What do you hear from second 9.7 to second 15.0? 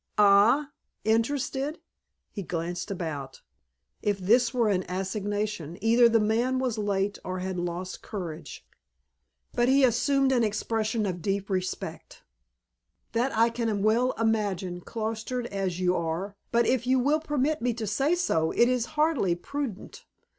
assumed an expression of deep respect. "That I can well imagine,